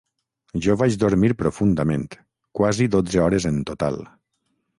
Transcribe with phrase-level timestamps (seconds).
[0.67, 2.07] Jo vaig dormir profundament,
[2.61, 4.01] quasi dotze hores en total.